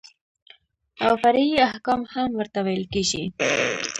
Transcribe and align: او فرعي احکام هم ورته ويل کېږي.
او 1.05 1.13
فرعي 1.21 1.51
احکام 1.69 2.01
هم 2.13 2.29
ورته 2.35 2.59
ويل 2.65 2.85
کېږي. 2.93 3.23